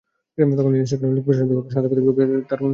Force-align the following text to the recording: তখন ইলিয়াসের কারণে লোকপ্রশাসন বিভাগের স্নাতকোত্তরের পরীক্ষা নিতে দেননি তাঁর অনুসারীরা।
তখন 0.59 0.71
ইলিয়াসের 0.73 0.99
কারণে 0.99 1.15
লোকপ্রশাসন 1.17 1.47
বিভাগের 1.49 1.71
স্নাতকোত্তরের 1.73 2.03
পরীক্ষা 2.05 2.23
নিতে 2.25 2.25
দেননি 2.25 2.47
তাঁর 2.49 2.59
অনুসারীরা। 2.61 2.69